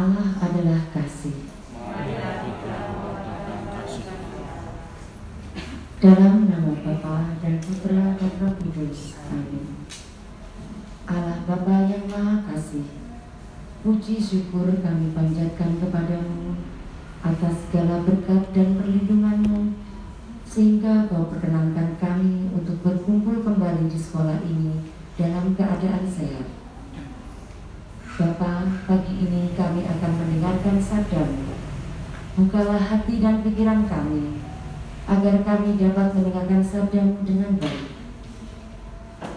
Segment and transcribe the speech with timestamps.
[0.00, 1.44] Allah adalah kasih.
[6.00, 9.20] Dalam nama Bapa dan Putra dan Roh Kudus.
[9.28, 9.84] Amin.
[11.04, 12.88] Allah Bapa yang Maha Kasih,
[13.84, 16.56] puji syukur kami panjatkan kepadamu
[17.20, 19.76] atas segala berkat dan perlindunganmu
[20.48, 24.80] sehingga kau perkenankan kami untuk berkumpul kembali di sekolah ini
[25.20, 26.60] dalam keadaan sehat.
[28.20, 29.69] Bapa, pagi ini kami.
[32.40, 34.40] Bukalah hati dan pikiran kami,
[35.04, 37.92] agar kami dapat mendengarkan sabdamu dengan baik.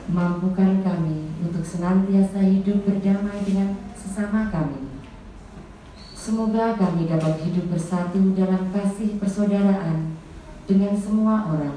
[0.07, 4.87] Mampukan kami untuk senantiasa hidup berdamai dengan sesama kami.
[6.15, 10.15] Semoga kami dapat hidup bersatu dalam kasih persaudaraan
[10.63, 11.75] dengan semua orang,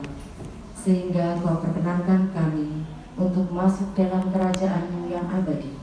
[0.79, 2.87] sehingga kau perkenankan kami
[3.19, 5.75] untuk masuk dalam kerajaanmu yang abadi.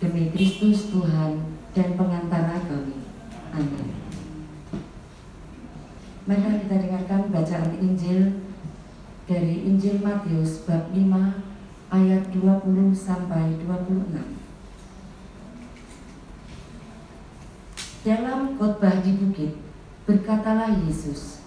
[0.00, 1.36] Demi Kristus Tuhan
[1.76, 2.96] dan pengantara kami.
[3.52, 4.00] Amin.
[6.30, 8.44] Mari kita dengarkan bacaan Injil
[9.24, 11.00] dari Injil Matius bab 5
[11.90, 14.38] ayat 20 sampai 26.
[18.00, 19.52] Dalam khotbah di bukit,
[20.08, 21.44] berkatalah Yesus,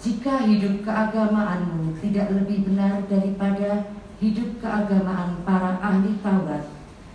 [0.00, 6.68] "Jika hidup keagamaanmu tidak lebih benar daripada hidup keagamaan para ahli Taurat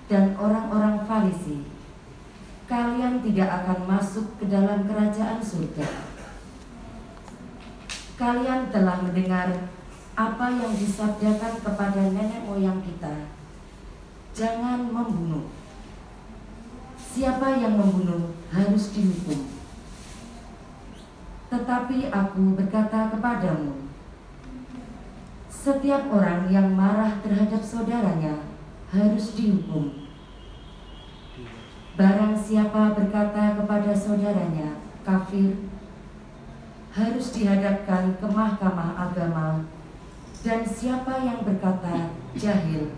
[0.09, 1.69] dan orang-orang Farisi,
[2.65, 6.04] kalian tidak akan masuk ke dalam kerajaan surga.
[8.15, 9.71] Kalian telah mendengar
[10.15, 13.27] apa yang disabdakan kepada nenek moyang kita.
[14.31, 15.51] Jangan membunuh.
[16.95, 19.51] Siapa yang membunuh harus dihukum.
[21.51, 23.87] Tetapi aku berkata kepadamu,
[25.47, 28.43] setiap orang yang marah terhadap saudaranya
[28.91, 30.05] harus dihukum
[31.95, 35.55] Barang siapa berkata kepada saudaranya, kafir,
[36.95, 39.67] harus dihadapkan ke mahkamah agama,
[40.39, 42.95] dan siapa yang berkata jahil,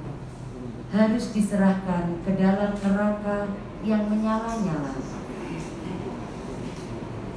[0.94, 3.50] harus diserahkan ke dalam neraka
[3.82, 4.94] yang menyala-nyala.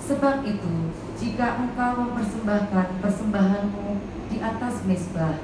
[0.05, 3.89] Sebab itu, jika engkau mempersembahkan persembahanmu
[4.29, 5.41] di atas mesbah,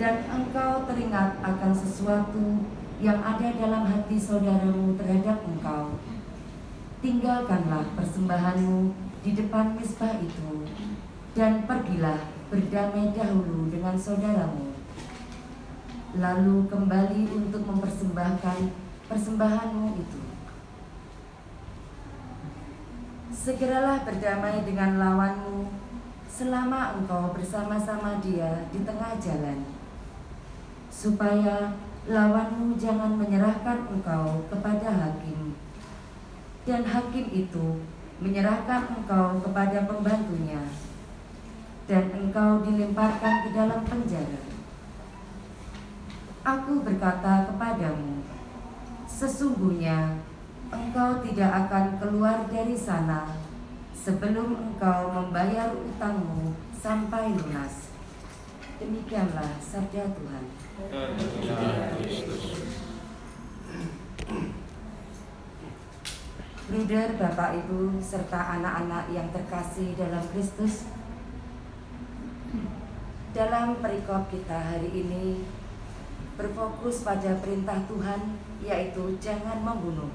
[0.00, 2.64] dan engkau teringat akan sesuatu
[3.02, 6.00] yang ada dalam hati saudaramu terhadap engkau.
[7.02, 10.64] Tinggalkanlah persembahanmu di depan misbah itu
[11.36, 12.16] dan pergilah
[12.48, 14.72] berdamai dahulu dengan saudaramu.
[16.16, 18.72] Lalu kembali untuk mempersembahkan
[19.04, 20.20] persembahanmu itu.
[23.28, 25.76] Segeralah berdamai dengan lawanmu
[26.24, 29.60] selama engkau bersama-sama dia di tengah jalan,
[30.88, 31.76] supaya
[32.08, 35.52] lawanmu jangan menyerahkan engkau kepada hakim.
[36.64, 37.84] Dan hakim itu
[38.18, 40.62] menyerahkan engkau kepada pembantunya,
[41.86, 44.42] dan engkau dilemparkan ke dalam penjara.
[46.42, 48.24] Aku berkata kepadamu,
[49.06, 50.18] sesungguhnya
[50.68, 53.36] engkau tidak akan keluar dari sana
[53.92, 57.92] sebelum engkau membayar utangmu sampai lunas.
[58.78, 60.44] Demikianlah sabda Tuhan.
[66.68, 70.84] Bruder, Bapak, Ibu, serta anak-anak yang terkasih dalam Kristus,
[73.32, 75.48] dalam perikop kita hari ini
[76.36, 80.12] berfokus pada perintah Tuhan, yaitu jangan membunuh.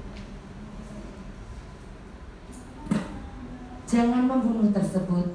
[3.90, 5.34] Jangan membunuh tersebut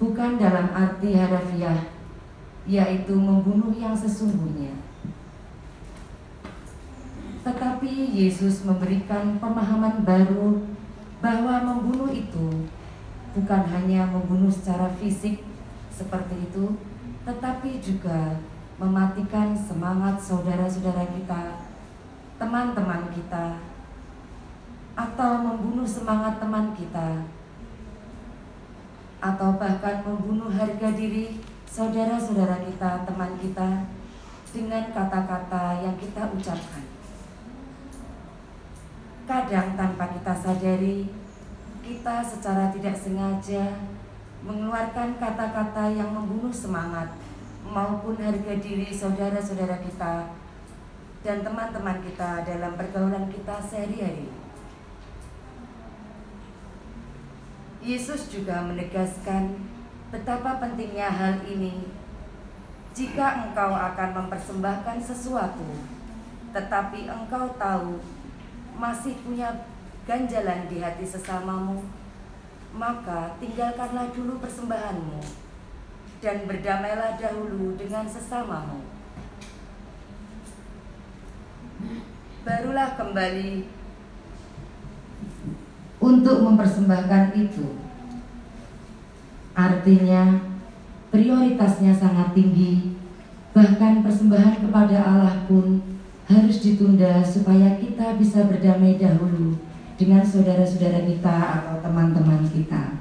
[0.00, 1.84] bukan dalam arti harafiah
[2.64, 4.72] yaitu membunuh yang sesungguhnya.
[7.44, 10.62] Tetapi Yesus memberikan pemahaman baru
[11.18, 12.70] bahwa membunuh itu
[13.34, 15.42] bukan hanya membunuh secara fisik
[15.90, 16.78] seperti itu,
[17.26, 18.38] tetapi juga
[18.78, 21.66] mematikan semangat saudara-saudara kita,
[22.38, 23.58] teman-teman kita,
[24.94, 27.26] atau membunuh semangat teman kita,
[29.18, 33.90] atau bahkan membunuh harga diri saudara-saudara kita, teman kita,
[34.54, 36.86] dengan kata-kata yang kita ucapkan.
[39.24, 41.08] Kadang tanpa kita sadari,
[41.80, 43.72] kita secara tidak sengaja
[44.44, 47.08] mengeluarkan kata-kata yang membunuh semangat
[47.64, 50.28] maupun harga diri saudara-saudara kita
[51.24, 54.28] dan teman-teman kita dalam pergaulan kita sehari-hari.
[57.80, 59.56] Yesus juga menegaskan
[60.12, 61.88] betapa pentingnya hal ini
[62.92, 65.64] jika engkau akan mempersembahkan sesuatu,
[66.52, 68.04] tetapi engkau tahu
[68.74, 69.66] masih punya
[70.04, 71.80] ganjalan di hati sesamamu,
[72.74, 75.22] maka tinggalkanlah dulu persembahanmu
[76.18, 78.82] dan berdamailah dahulu dengan sesamamu.
[82.44, 83.64] Barulah kembali
[86.04, 87.80] untuk mempersembahkan itu.
[89.54, 90.44] Artinya,
[91.08, 92.98] prioritasnya sangat tinggi,
[93.54, 95.93] bahkan persembahan kepada Allah pun
[96.34, 99.54] harus ditunda supaya kita bisa berdamai dahulu
[99.94, 102.98] dengan saudara-saudara kita atau teman-teman kita.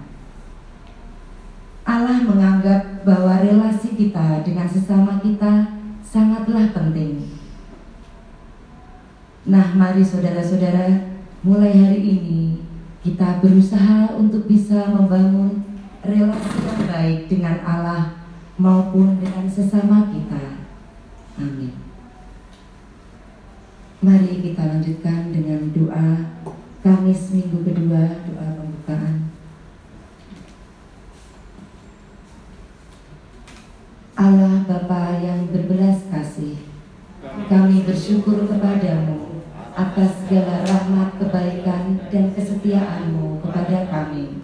[1.83, 7.27] Allah menganggap bahwa relasi kita dengan sesama kita sangatlah penting.
[9.44, 11.12] Nah, mari saudara-saudara,
[11.44, 12.63] mulai hari ini
[13.03, 15.59] kita berusaha untuk bisa membangun
[16.00, 18.24] relasi yang baik dengan Allah
[18.56, 20.63] maupun dengan sesama kita.
[21.36, 21.93] Amin.
[24.03, 26.35] Mari kita lanjutkan dengan doa
[26.83, 29.31] Kamis minggu kedua, doa pembukaan.
[34.19, 36.59] Allah Bapa yang berbelas kasih,
[37.47, 39.39] kami bersyukur kepadamu
[39.71, 44.44] atas segala rahmat kebaikan dan kesetiaanmu kepada kami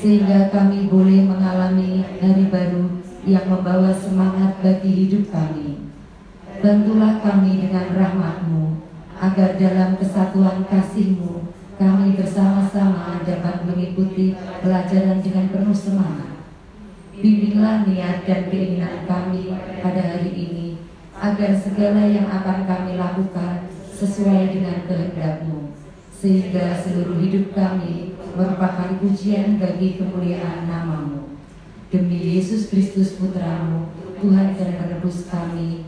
[0.00, 5.67] sehingga kami boleh mengalami hari baru yang membawa semangat bagi hidup kami.
[6.58, 8.82] Bantulah kami dengan rahmatmu,
[9.14, 16.42] agar dalam kesatuan kasihmu kami bersama-sama dapat mengikuti pelajaran dengan penuh semangat.
[17.14, 20.68] Bimbinglah niat dan keinginan kami pada hari ini,
[21.14, 25.78] agar segala yang akan kami lakukan sesuai dengan kehendakmu,
[26.10, 31.38] sehingga seluruh hidup kami merupakan pujian bagi kemuliaan namamu.
[31.94, 35.87] Demi Yesus Kristus Putramu, Tuhan dan Penebus kami,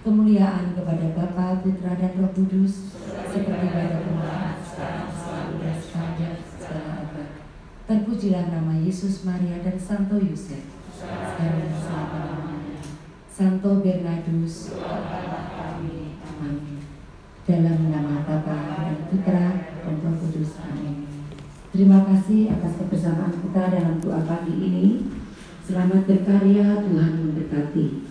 [0.00, 2.96] Kemuliaan kepada Bapa, Putra, dan Roh Kudus,
[3.28, 7.28] seperti pada permulaan, sekarang, selalu, dan sepanjang segala abad.
[7.84, 12.80] Terpujilah nama Yesus, Maria, dan Santo Yosef, sekarang dan selama-lamanya.
[13.28, 14.72] Santo Bernardus.
[17.44, 18.58] Dalam nama Bapa
[18.88, 19.46] dan Putra
[19.84, 20.56] dan Roh Kudus.
[20.64, 21.12] Amin.
[21.76, 25.12] Terima kasih atas kebersamaan kita dalam doa pagi ini.
[25.60, 28.09] Selamat berkarya, Tuhan memberkati.